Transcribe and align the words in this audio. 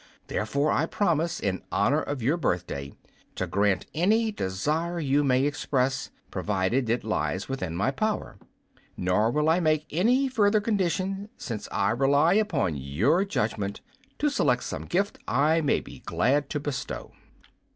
Therefore 0.25 0.71
I 0.71 0.87
promise, 0.87 1.39
in 1.39 1.61
honor 1.71 2.01
of 2.01 2.23
your 2.23 2.35
birthday, 2.35 2.91
to 3.35 3.45
grant 3.45 3.85
any 3.93 4.31
desire 4.31 4.99
you 4.99 5.23
may 5.23 5.43
express, 5.45 6.09
provided 6.31 6.89
it 6.89 7.03
lies 7.03 7.47
within 7.47 7.75
my 7.75 7.91
power. 7.91 8.39
Nor 8.97 9.29
will 9.29 9.47
I 9.47 9.59
make 9.59 9.85
any 9.91 10.27
further 10.27 10.59
condition, 10.59 11.29
since 11.37 11.67
I 11.71 11.91
rely 11.91 12.33
upon 12.33 12.77
your 12.77 13.23
judgment 13.25 13.81
to 14.17 14.29
select 14.31 14.63
some 14.63 14.85
gift 14.85 15.19
I 15.27 15.61
may 15.63 15.79
be 15.79 15.99
glad 15.99 16.49
to 16.49 16.59
bestow." 16.59 17.11